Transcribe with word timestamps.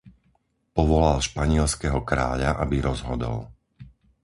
Povolal 0.77 1.17
španielskeho 1.29 1.99
kráľa, 2.11 2.49
aby 2.63 2.75
rozhodol. 2.89 3.37